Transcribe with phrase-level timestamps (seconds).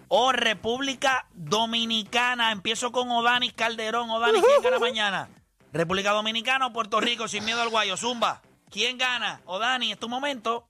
[0.09, 2.51] o República Dominicana.
[2.51, 4.11] Empiezo con Odanis Calderón.
[4.11, 5.27] Odanis, ¿quién gana mañana?
[5.73, 7.97] República Dominicana o Puerto Rico, sin miedo al guayo.
[7.97, 8.43] Zumba.
[8.69, 9.41] ¿Quién gana?
[9.45, 10.67] Odani, es tu momento.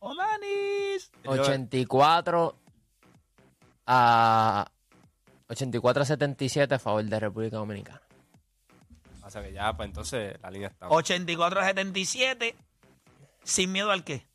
[0.00, 1.10] Odanis.
[1.26, 2.56] 84
[3.86, 4.70] a
[5.48, 8.00] 84 a 77 a favor de República Dominicana.
[9.22, 10.88] O sea que ya, pues entonces la línea está.
[10.88, 12.56] 84 a 77.
[13.42, 14.26] ¿Sin miedo al qué?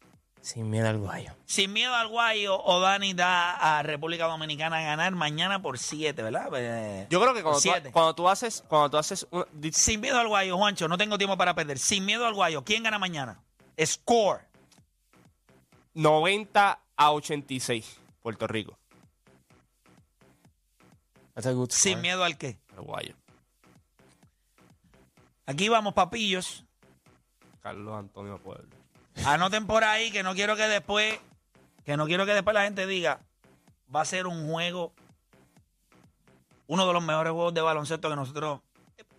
[0.45, 1.33] Sin miedo al guayo.
[1.45, 6.49] Sin miedo al guayo, Odani da a República Dominicana a ganar mañana por 7, ¿verdad?
[6.55, 7.91] Eh, Yo creo que cuando, tú, siete.
[7.91, 11.17] cuando tú haces, cuando tú haces un- di- Sin miedo al guayo, Juancho, no tengo
[11.17, 11.79] tiempo para perder.
[11.79, 13.39] Sin miedo al guayo, ¿quién gana mañana?
[13.83, 14.41] Score.
[15.95, 18.77] 90 a 86, Puerto Rico.
[21.33, 22.01] That's a good Sin score.
[22.03, 22.59] miedo al qué.
[22.73, 23.15] Uruguayo.
[25.47, 26.63] Aquí vamos, papillos.
[27.61, 28.69] Carlos Antonio Pueblo.
[29.23, 31.19] Anoten por ahí que no quiero que después,
[31.83, 33.21] que no quiero que después la gente diga,
[33.93, 34.93] va a ser un juego,
[36.67, 38.59] uno de los mejores juegos de baloncesto que nosotros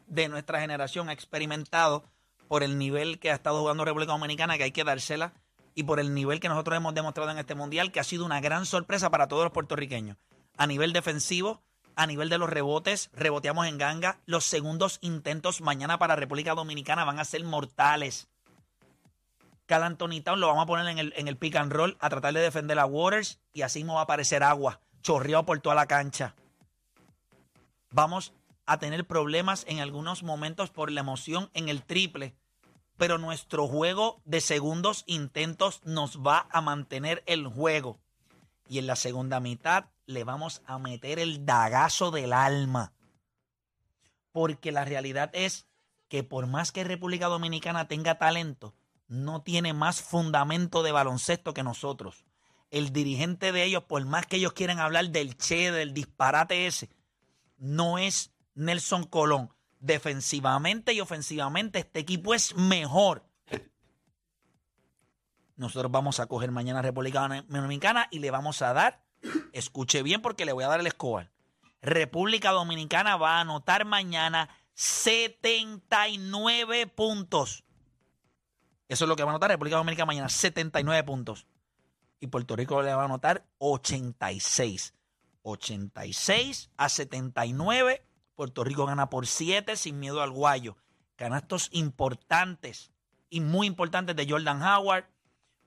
[0.06, 2.04] de nuestra generación ha experimentado
[2.48, 5.32] por el nivel que ha estado jugando República Dominicana, que hay que dársela,
[5.74, 8.40] y por el nivel que nosotros hemos demostrado en este mundial, que ha sido una
[8.40, 10.16] gran sorpresa para todos los puertorriqueños.
[10.56, 11.60] A nivel defensivo,
[11.96, 14.20] a nivel de los rebotes, reboteamos en ganga.
[14.26, 18.28] Los segundos intentos mañana para República Dominicana van a ser mortales.
[19.66, 22.08] Cal Anthony Town lo vamos a poner en el, en el pick and roll a
[22.08, 25.74] tratar de defender a Waters y así no va a aparecer agua, chorreado por toda
[25.74, 26.34] la cancha.
[27.90, 28.32] Vamos
[28.66, 32.34] a tener problemas en algunos momentos por la emoción en el triple,
[32.96, 37.98] pero nuestro juego de segundos intentos nos va a mantener el juego.
[38.68, 42.92] Y en la segunda mitad le vamos a meter el dagazo del alma.
[44.32, 45.66] Porque la realidad es
[46.08, 48.74] que por más que República Dominicana tenga talento,
[49.08, 52.24] no tiene más fundamento de baloncesto que nosotros.
[52.70, 56.90] El dirigente de ellos, por más que ellos quieran hablar del Che, del disparate ese,
[57.58, 59.50] no es Nelson Colón.
[59.78, 63.24] Defensivamente y ofensivamente este equipo es mejor.
[65.56, 69.04] Nosotros vamos a coger mañana República Dominicana y le vamos a dar,
[69.52, 71.30] escuche bien porque le voy a dar el escobar.
[71.80, 77.65] República Dominicana va a anotar mañana 79 puntos.
[78.88, 81.46] Eso es lo que va a anotar República Dominicana mañana, 79 puntos.
[82.20, 84.94] Y Puerto Rico le va a anotar 86.
[85.42, 88.06] 86 a 79.
[88.34, 90.76] Puerto Rico gana por 7 sin miedo al guayo.
[91.16, 92.92] Canastos importantes
[93.30, 95.06] y muy importantes de Jordan Howard.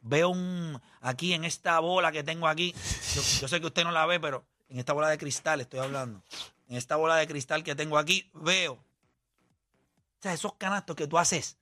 [0.02, 2.74] Veo un aquí en esta bola que tengo aquí.
[3.16, 5.80] Yo, yo sé que usted no la ve, pero en esta bola de cristal estoy
[5.80, 6.24] hablando.
[6.68, 8.74] En esta bola de cristal que tengo aquí, veo.
[8.74, 11.58] O sea, esos canastos que tú haces,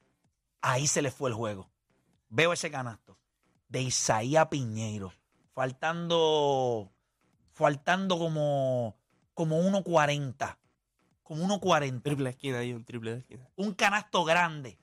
[0.62, 1.70] ahí se le fue el juego.
[2.30, 3.18] Veo ese canasto
[3.70, 5.14] de Isaías Piñeiro.
[5.54, 6.92] Faltando.
[7.54, 8.98] Faltando como.
[9.34, 10.58] Como 1.40.
[11.24, 12.02] Como 1.40.
[12.02, 13.50] Triple esquina ahí, un triple de esquina.
[13.56, 14.80] Un canasto grande.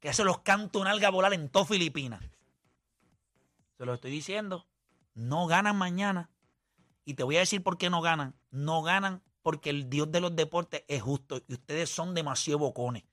[0.00, 2.22] Que se los canta un alga volar en todo Filipinas.
[3.78, 4.66] Se lo estoy diciendo.
[5.14, 6.30] No ganan mañana.
[7.04, 8.34] Y te voy a decir por qué no ganan.
[8.50, 13.04] No ganan porque el Dios de los deportes es justo y ustedes son demasiado bocones.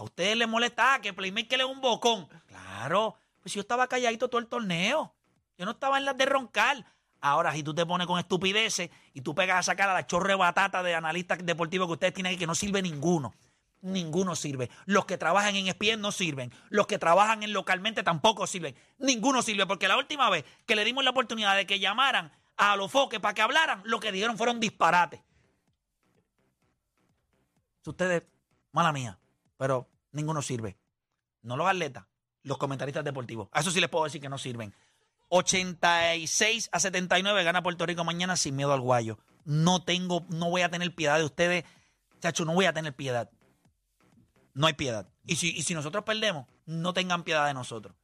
[0.00, 2.26] A ustedes les molesta ah, que Playmaker es un bocón.
[2.46, 5.12] Claro, pues yo estaba calladito todo el torneo.
[5.58, 6.86] Yo no estaba en las de roncar.
[7.20, 10.34] Ahora, si tú te pones con estupideces y tú pegas a sacar a la chorre
[10.34, 13.34] batata de analistas deportivos que ustedes tienen aquí, que no sirve ninguno.
[13.82, 14.70] Ninguno sirve.
[14.86, 16.50] Los que trabajan en ESPN no sirven.
[16.70, 18.74] Los que trabajan en localmente tampoco sirven.
[18.96, 19.66] Ninguno sirve.
[19.66, 23.20] Porque la última vez que le dimos la oportunidad de que llamaran a los foques
[23.20, 25.20] para que hablaran, lo que dijeron fueron disparates.
[27.84, 28.22] Ustedes,
[28.72, 29.18] mala mía,
[29.60, 30.78] pero ninguno sirve.
[31.42, 32.06] No los atletas,
[32.42, 33.50] los comentaristas deportivos.
[33.52, 34.74] A eso sí les puedo decir que no sirven.
[35.28, 39.18] 86 a 79 gana Puerto Rico mañana sin miedo al guayo.
[39.44, 41.64] No tengo, no voy a tener piedad de ustedes.
[42.20, 43.30] Chacho, no voy a tener piedad.
[44.54, 45.10] No hay piedad.
[45.26, 47.94] Y si, y si nosotros perdemos, no tengan piedad de nosotros.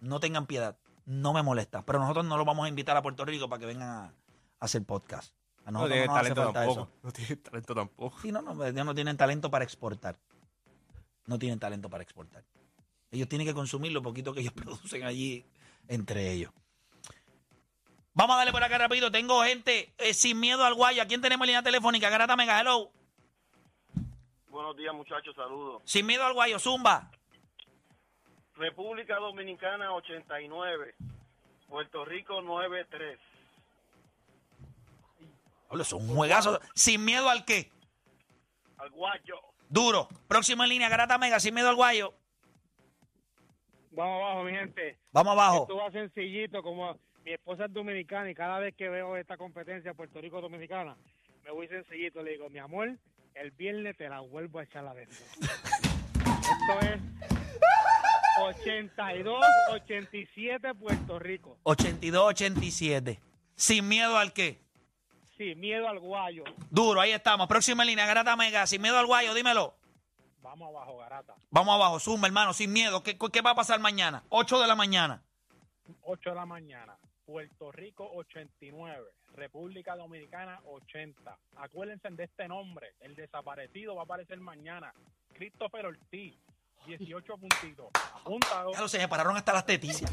[0.00, 0.78] No tengan piedad.
[1.04, 1.84] No me molesta.
[1.84, 4.14] Pero nosotros no los vamos a invitar a Puerto Rico para que vengan a, a
[4.60, 5.34] hacer podcast.
[5.66, 6.80] A No nosotros tiene no nos hace talento tampoco.
[6.82, 6.90] eso.
[7.02, 8.20] No tiene talento tampoco.
[8.20, 10.16] Sí, no, no, ellos no tienen talento para exportar.
[11.26, 12.44] No tienen talento para exportar.
[13.10, 15.44] Ellos tienen que consumir lo poquito que ellos producen allí
[15.88, 16.52] entre ellos.
[18.12, 19.10] Vamos a darle por acá rápido.
[19.10, 21.02] Tengo gente eh, sin miedo al guayo.
[21.02, 22.10] ¿A quién tenemos en línea telefónica?
[22.10, 22.90] Garata Mega, hello.
[24.48, 25.82] Buenos días, muchachos, saludos.
[25.84, 27.10] Sin miedo al guayo, Zumba.
[28.56, 30.94] República Dominicana 89,
[31.68, 33.18] Puerto Rico 93.
[35.74, 36.60] Hablo, es un juegazo.
[36.72, 37.68] Sin miedo al qué.
[38.78, 39.40] Al guayo.
[39.68, 40.06] Duro.
[40.28, 42.14] Próximo en línea, Garata Mega, sin miedo al guayo.
[43.90, 45.00] Vamos abajo, mi gente.
[45.10, 45.62] Vamos abajo.
[45.62, 49.94] Esto va sencillito, como mi esposa es dominicana y cada vez que veo esta competencia
[49.94, 50.96] Puerto Rico-Dominicana,
[51.42, 52.96] me voy sencillito, le digo, mi amor,
[53.34, 55.18] el viernes te la vuelvo a echar adentro.
[55.40, 57.00] Esto es
[58.38, 61.58] 82-87 Puerto Rico.
[61.64, 63.18] 82-87.
[63.56, 64.63] Sin miedo al qué.
[65.36, 66.44] Sí, miedo al guayo.
[66.70, 67.48] Duro, ahí estamos.
[67.48, 69.74] Próxima línea, Garata Mega, sin miedo al guayo, dímelo.
[70.42, 71.34] Vamos abajo, garata.
[71.50, 73.02] Vamos abajo, Zumba, hermano, sin miedo.
[73.02, 74.22] ¿Qué, qué va a pasar mañana?
[74.28, 75.22] 8 de la mañana.
[76.02, 76.96] 8 de la mañana.
[77.24, 79.02] Puerto Rico 89.
[79.34, 81.36] República Dominicana 80.
[81.56, 82.94] Acuérdense de este nombre.
[83.00, 84.92] El desaparecido va a aparecer mañana.
[85.32, 86.34] Christopher Ortiz.
[86.86, 87.86] 18 puntitos.
[88.14, 88.72] Apúntalo.
[88.72, 90.12] Ya lo se me pararon hasta las tetillas.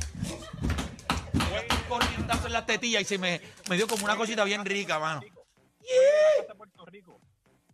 [1.52, 5.00] Un corrientazo en las tetillas y se me, me dio como una cosita bien rica,
[5.00, 5.22] mano.
[5.22, 7.20] Rico.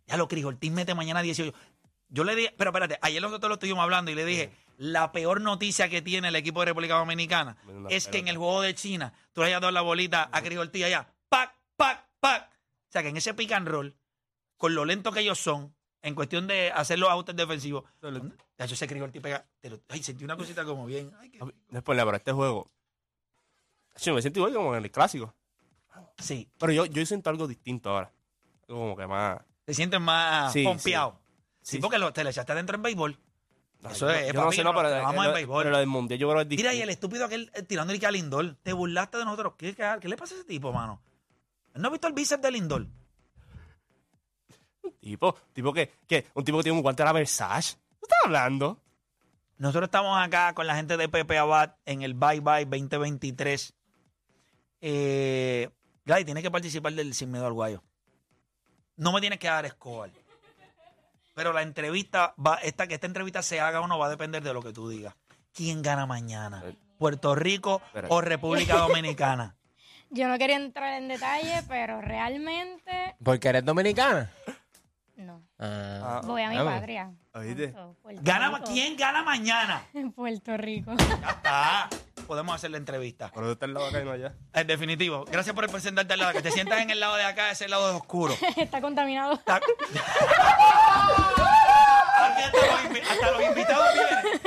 [0.05, 1.53] Ya lo crijo, el team mete mañana 18.
[2.09, 5.41] Yo le dije, pero espérate, ayer nosotros lo estuvimos hablando y le dije, la peor
[5.41, 7.57] noticia que tiene el equipo de República Dominicana
[7.89, 10.61] es que en el juego de China tú le hayas dado la bolita a Crijo
[10.61, 12.49] Ortiz allá, pac, pac, pac.
[12.49, 13.93] O sea que en ese pick and roll,
[14.55, 17.83] con lo lento que ellos son, en cuestión de hacer los ajustes defensivos,
[18.57, 21.11] ya yo sé Crijo Ortiz pega, pero, ay, sentí una cosita como bien.
[21.19, 21.39] ay, qué-
[21.69, 22.71] Después, este juego.
[23.97, 25.33] Sí, me siento igual como en el clásico.
[26.17, 28.11] Sí, Pero yo, yo siento algo distinto ahora.
[28.67, 29.39] Algo como que más.
[29.65, 31.19] te sientes más Sí, pompeado.
[31.61, 33.19] Sí, Sí, porque lo- te le echaste adentro en béisbol.
[33.91, 35.63] Eso yo, es, yo no papi, sé, no, pero, trabajamos en lo- béisbol.
[35.63, 36.69] pero lo del mundial yo creo que es distinto.
[36.71, 38.55] Mira, y el estúpido aquel eh, tirando el que a Lindor.
[38.63, 39.53] Te burlaste de nosotros.
[39.57, 41.01] ¿Qué, qué, qué le pasa a ese tipo, mano?
[41.75, 42.87] ¿Él ¿No has visto el bíceps de Lindor?
[45.01, 47.75] Tipo, tipo que, que un tipo que tiene un guante de la Versace.
[47.75, 48.81] ¿Qué estás hablando?
[49.57, 53.73] Nosotros estamos acá con la gente de Pepe Abad en el Bye Bye 2023.
[54.89, 55.69] Eh,
[56.05, 57.83] Gladys, tienes que participar del Sin Miedo al Guayo.
[58.95, 60.13] No me tienes que dar score.
[61.35, 64.41] Pero la entrevista, va, esta, que esta entrevista se haga o no va a depender
[64.41, 65.13] de lo que tú digas.
[65.53, 66.63] ¿Quién gana mañana?
[66.97, 68.07] ¿Puerto Rico Espera.
[68.09, 69.57] o República Dominicana?
[70.09, 74.31] Yo no quería entrar en detalle, pero realmente Porque eres dominicana.
[75.17, 75.41] No.
[75.59, 76.73] Ah, Voy a mi vamos.
[76.73, 77.11] patria.
[77.33, 77.69] ¿Oíste?
[78.01, 78.71] Puerto ¿Gana, Rico.
[78.71, 79.83] ¿Quién gana mañana?
[79.93, 80.93] En Puerto Rico.
[81.21, 81.89] Ya está.
[82.27, 83.31] Podemos hacer la entrevista.
[83.33, 84.33] Pero tú estás en la vaca y no allá.
[84.53, 85.23] En definitivo.
[85.31, 86.33] Gracias por presentarte al lado.
[86.33, 88.35] Que te sientas en el lado de acá, ese lado es oscuro.
[88.57, 89.33] Está contaminado.
[89.33, 89.61] Está-
[92.19, 94.41] Aquí hasta, los, invi- hasta los invitados vienen.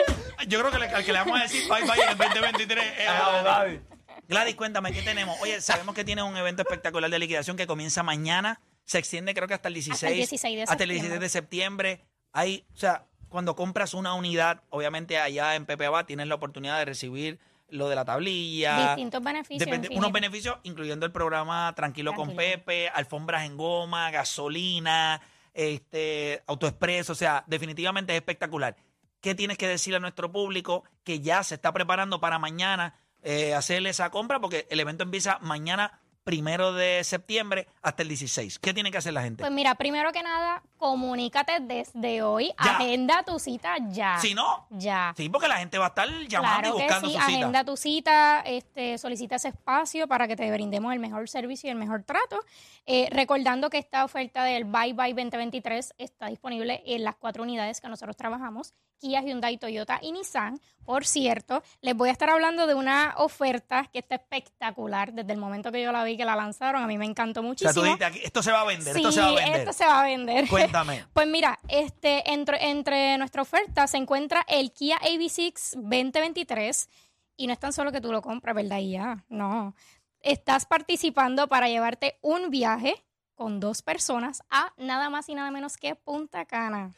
[0.48, 2.84] Yo creo que le- al que le vamos a decir bye bye en el 2023
[2.98, 3.80] es a Gladys.
[4.28, 5.36] Gladys, cuéntame, ¿qué tenemos?
[5.40, 8.60] Oye, sabemos que tienes un evento espectacular de liquidación que comienza mañana.
[8.90, 9.94] Se extiende creo que hasta el 16.
[9.94, 12.00] Hasta el 16 de hasta el 16 de septiembre.
[12.32, 16.76] Hay, o sea, cuando compras una unidad, obviamente allá en Pepe Abad tienes la oportunidad
[16.80, 18.88] de recibir lo de la tablilla.
[18.88, 19.60] Distintos beneficios.
[19.64, 22.34] Depende- unos beneficios, incluyendo el programa Tranquilo, con.
[22.34, 25.20] Pepe, alfombras en goma, gasolina,
[25.54, 28.74] este, autoexpreso, o sea, definitivamente es espectacular.
[29.20, 33.54] ¿Qué tienes que decirle a nuestro público que ya se está preparando para mañana eh,
[33.54, 34.40] hacerle esa compra?
[34.40, 38.60] Porque el evento empieza mañana primero de septiembre hasta el 16.
[38.60, 39.42] ¿Qué tiene que hacer la gente?
[39.42, 42.52] Pues mira, primero que nada, comunícate desde hoy.
[42.64, 42.76] Ya.
[42.76, 44.16] Agenda tu cita ya.
[44.20, 45.12] si no, Ya.
[45.16, 47.32] sí, porque la gente va a estar llamando Claro y que buscando sí, su cita.
[47.34, 51.72] agenda tu cita, este, solicita ese espacio para que te brindemos el mejor servicio y
[51.72, 52.38] el mejor trato.
[52.86, 57.80] Eh, recordando que esta oferta del Bye Bye 2023 está disponible en las cuatro unidades
[57.80, 60.60] que nosotros trabajamos, Kia, Hyundai, Toyota y Nissan.
[60.84, 65.12] Por cierto, les voy a estar hablando de una oferta que está espectacular.
[65.12, 67.42] Desde el momento que yo la vi que la lanzaron, a mí me encantó O
[67.42, 67.72] sea, muchísimo.
[67.72, 69.56] tú dijiste, aquí, esto se va a vender, esto se va a vender.
[69.60, 70.48] esto se va a vender.
[70.48, 71.06] Cuéntame.
[71.14, 76.88] Pues mira, este, entre, entre nuestra oferta se encuentra el Kia AV6 2023
[77.36, 78.78] y no es tan solo que tú lo compras, ¿verdad?
[78.78, 79.74] Y ya, no.
[80.20, 83.02] Estás participando para llevarte un viaje
[83.34, 86.92] con dos personas a nada más y nada menos que Punta Cana.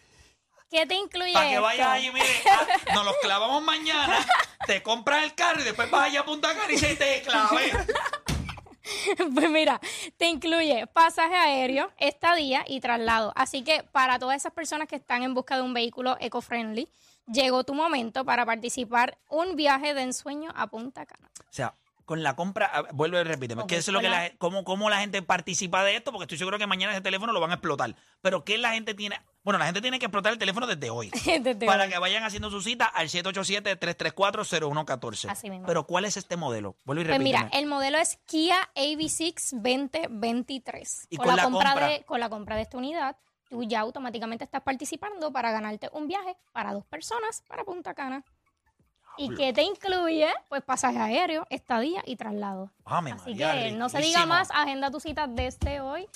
[0.73, 4.25] ¿Qué te incluye Para que vayas allí, mire, ah, nos los clavamos mañana,
[4.67, 7.73] te compras el carro y después vas allá a Punta Cana y se te clave.
[9.35, 9.81] Pues mira,
[10.17, 13.33] te incluye pasaje aéreo, estadía y traslado.
[13.37, 16.89] Así que para todas esas personas que están en busca de un vehículo eco-friendly,
[17.27, 21.31] llegó tu momento para participar un viaje de ensueño a Punta Cana.
[21.39, 21.75] O sea,
[22.05, 25.23] con la compra, vuelve y repíteme, ¿qué es lo que la, cómo, cómo la gente
[25.23, 26.11] participa de esto?
[26.11, 27.95] Porque estoy seguro que mañana ese teléfono lo van a explotar.
[28.21, 29.21] Pero ¿qué la gente tiene?
[29.45, 31.11] Bueno, la gente tiene que explotar el teléfono desde hoy.
[31.41, 31.91] Desde para hoy.
[31.91, 35.29] que vayan haciendo su cita al 787-334-0114.
[35.31, 35.67] Así mismo.
[35.67, 36.77] Pero ¿cuál es este modelo?
[36.85, 37.45] Vuelve y Pues repíteme.
[37.45, 41.07] mira, el modelo es Kia AV6 2023.
[41.11, 41.75] Y con la compra.
[41.89, 43.17] de, con la compra de esta unidad,
[43.49, 48.25] tú ya automáticamente estás participando para ganarte un viaje para dos personas para Punta Cana.
[49.19, 50.29] ¿Y qué te incluye?
[50.49, 52.71] Pues pasaje aéreo, estadía y traslado.
[52.85, 56.09] Ame Así María, que no se diga más, agenda tu cita desde hoy.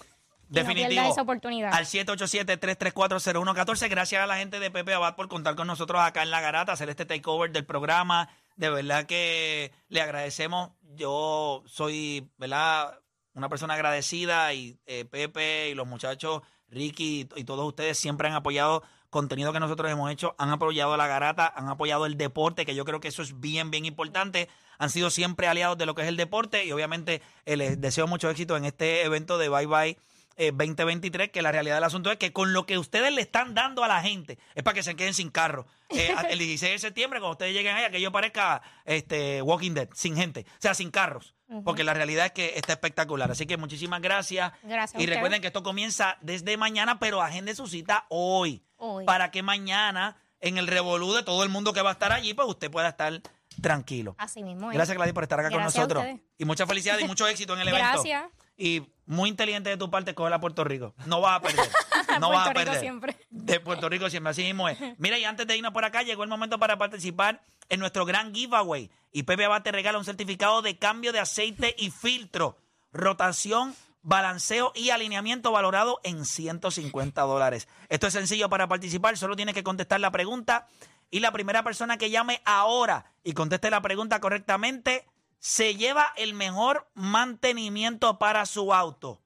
[0.49, 0.89] No Definitivo.
[0.89, 1.75] pierdas esa oportunidad.
[1.75, 3.89] Al 787-334-0114.
[3.89, 6.73] Gracias a la gente de Pepe Abad por contar con nosotros acá en La Garata,
[6.73, 8.29] hacer este takeover del programa.
[8.57, 10.71] De verdad que le agradecemos.
[10.95, 12.99] Yo soy, ¿verdad?
[13.35, 18.29] Una persona agradecida y eh, Pepe y los muchachos, Ricky y, y todos ustedes siempre
[18.29, 22.67] han apoyado contenido que nosotros hemos hecho, han apoyado La Garata, han apoyado el deporte,
[22.67, 24.49] que yo creo que eso es bien, bien importante.
[24.79, 28.07] Han sido siempre aliados de lo que es el deporte y obviamente eh, les deseo
[28.07, 29.99] mucho éxito en este evento de Bye Bye
[30.37, 33.55] eh, 2023, que la realidad del asunto es que con lo que ustedes le están
[33.55, 35.67] dando a la gente es para que se queden sin carro.
[35.89, 39.89] Eh, el 16 de septiembre, cuando ustedes lleguen allá, que yo parezca este, Walking Dead,
[39.95, 41.35] sin gente, o sea, sin carros.
[41.65, 43.31] Porque la realidad es que está espectacular.
[43.31, 44.53] Así que muchísimas gracias.
[44.65, 48.65] Gracias Y recuerden que esto comienza desde mañana, pero agende su cita hoy.
[48.79, 49.05] Hoy.
[49.05, 52.35] Para que mañana, en el revolú de todo el mundo que va a estar allí,
[52.35, 53.23] pues usted pueda estar
[53.63, 54.17] tranquilo.
[54.19, 54.73] Así mismo.
[54.73, 54.75] ¿eh?
[54.75, 56.21] Gracias, Gladys, por estar acá Gracias con nosotros.
[56.37, 58.03] Y mucha felicidad y mucho éxito en el evento.
[58.03, 58.25] Gracias.
[58.57, 60.95] Y muy inteligente de tu parte coger a Puerto Rico.
[61.07, 61.69] No vas a perder.
[62.21, 62.81] No vas a Puerto Rico perder.
[62.81, 63.17] siempre.
[63.29, 64.79] De Puerto Rico siempre, así mismo es.
[64.97, 68.35] Mira, y antes de irnos por acá, llegó el momento para participar en nuestro gran
[68.35, 68.91] giveaway.
[69.13, 72.57] Y Pepe Abad te regala un certificado de cambio de aceite y filtro,
[72.93, 77.69] rotación, balanceo y alineamiento valorado en 150 dólares.
[77.89, 80.69] Esto es sencillo para participar, solo tienes que contestar la pregunta.
[81.11, 85.07] Y la primera persona que llame ahora y conteste la pregunta correctamente
[85.39, 89.23] se lleva el mejor mantenimiento para su auto.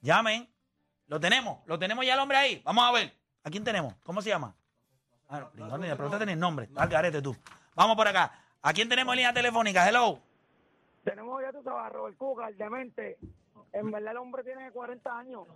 [0.00, 0.48] Llamen.
[1.06, 2.60] Lo tenemos, lo tenemos ya el hombre ahí.
[2.64, 3.14] Vamos a ver.
[3.44, 3.94] ¿A quién tenemos?
[4.02, 4.56] ¿Cómo se llama?
[5.28, 6.68] Ah, no, ni la pregunta tiene el nombre.
[6.74, 7.36] Al garete tú.
[7.76, 8.32] Vamos por acá.
[8.60, 9.88] ¿A quién tenemos en línea telefónica?
[9.88, 10.18] Hello.
[11.04, 13.16] Tenemos ya, sabes, a Robert Cuca, el demente.
[13.72, 15.46] En verdad el hombre tiene 40 años.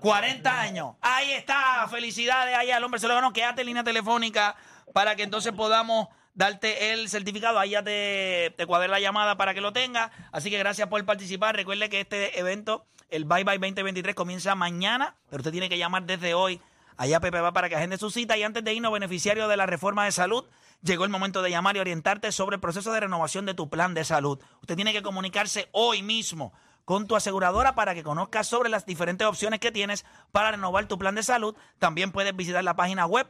[0.00, 0.96] 40 años.
[1.02, 1.86] Ahí está.
[1.88, 2.98] Felicidades ahí al hombre.
[2.98, 3.32] Se lo ganó.
[3.32, 4.56] Quédate en línea telefónica
[4.92, 7.58] para que entonces podamos darte el certificado.
[7.58, 10.10] Ahí ya te, te cuadré la llamada para que lo tengas.
[10.32, 11.56] Así que gracias por participar.
[11.56, 16.04] Recuerde que este evento, el Bye Bye 2023, comienza mañana, pero usted tiene que llamar
[16.04, 16.60] desde hoy.
[16.96, 18.36] Allá Pepe va para que agende su cita.
[18.36, 20.44] Y antes de irnos, beneficiario de la reforma de salud,
[20.82, 23.94] llegó el momento de llamar y orientarte sobre el proceso de renovación de tu plan
[23.94, 24.38] de salud.
[24.60, 26.52] Usted tiene que comunicarse hoy mismo
[26.84, 30.98] con tu aseguradora para que conozcas sobre las diferentes opciones que tienes para renovar tu
[30.98, 31.56] plan de salud.
[31.78, 33.26] También puedes visitar la página web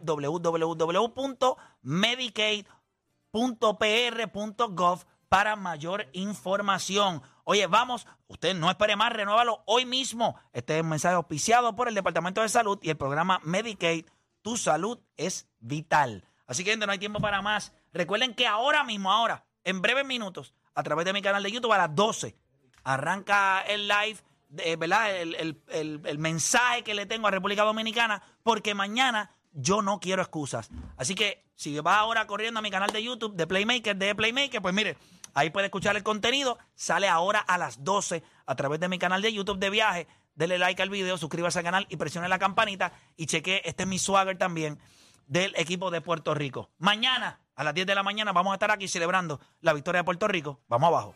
[3.35, 7.23] www.medicaid.pr.gov para mayor información.
[7.45, 10.37] Oye, vamos, usted no espere más, renuévalo hoy mismo.
[10.53, 14.07] Este es un mensaje auspiciado por el Departamento de Salud y el programa Medicaid.
[14.43, 16.29] Tu salud es vital.
[16.47, 17.73] Así que, gente, no hay tiempo para más.
[17.93, 21.73] Recuerden que ahora mismo, ahora, en breves minutos, a través de mi canal de YouTube
[21.73, 22.37] a las 12,
[22.85, 25.17] arranca el live, de, ¿verdad?
[25.17, 25.35] El-
[25.69, 30.69] el- el mensaje que le tengo a República Dominicana, porque mañana yo no quiero excusas.
[30.97, 34.61] Así que si vas ahora corriendo a mi canal de YouTube de Playmaker, de Playmaker,
[34.61, 34.97] pues mire,
[35.35, 36.59] ahí puede escuchar el contenido.
[36.75, 40.07] Sale ahora a las 12 a través de mi canal de YouTube de viaje.
[40.35, 42.93] Dele like al video, suscríbase al canal y presione la campanita.
[43.17, 44.79] Y cheque, este es mi swagger también
[45.27, 46.71] del equipo de Puerto Rico.
[46.79, 50.05] Mañana a las 10 de la mañana vamos a estar aquí celebrando la victoria de
[50.05, 50.61] Puerto Rico.
[50.69, 51.15] Vamos abajo.